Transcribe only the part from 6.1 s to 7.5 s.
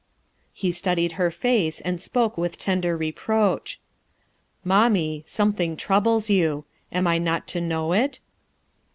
you Am I not